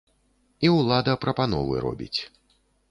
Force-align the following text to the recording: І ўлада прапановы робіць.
І 0.69 0.71
ўлада 0.77 1.13
прапановы 1.27 1.75
робіць. 1.87 2.15